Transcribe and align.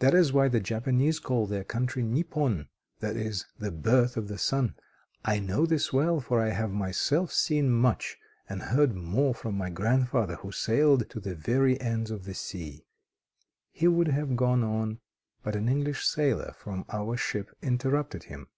That 0.00 0.12
is 0.12 0.32
why 0.32 0.48
the 0.48 0.58
Japanese 0.58 1.20
call 1.20 1.46
their 1.46 1.62
country 1.62 2.02
'Nippon,' 2.02 2.66
that 2.98 3.16
is, 3.16 3.46
'the 3.60 3.70
birth 3.70 4.16
of 4.16 4.26
the 4.26 4.36
sun.' 4.36 4.74
I 5.24 5.38
know 5.38 5.66
this 5.66 5.92
well, 5.92 6.18
for 6.18 6.40
I 6.40 6.48
have 6.48 6.72
myself 6.72 7.30
seen 7.32 7.70
much, 7.70 8.18
and 8.48 8.60
heard 8.60 8.96
more 8.96 9.32
from 9.36 9.56
my 9.56 9.70
grandfather, 9.70 10.34
who 10.34 10.50
sailed 10.50 11.08
to 11.10 11.20
the 11.20 11.36
very 11.36 11.80
ends 11.80 12.10
of 12.10 12.24
the 12.24 12.34
sea." 12.34 12.86
He 13.70 13.86
would 13.86 14.08
have 14.08 14.34
gone 14.34 14.64
on, 14.64 14.98
but 15.44 15.54
an 15.54 15.68
English 15.68 16.04
sailor 16.04 16.54
from 16.58 16.84
our 16.88 17.16
ship 17.16 17.56
interrupted 17.62 18.24
him. 18.24 18.48